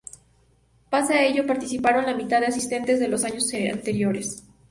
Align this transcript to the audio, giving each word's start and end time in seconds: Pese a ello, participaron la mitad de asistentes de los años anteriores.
Pese 0.91 1.13
a 1.13 1.21
ello, 1.27 1.45
participaron 1.45 2.07
la 2.07 2.15
mitad 2.15 2.39
de 2.39 2.47
asistentes 2.47 2.99
de 2.99 3.07
los 3.07 3.23
años 3.23 3.43
anteriores. 3.71 4.43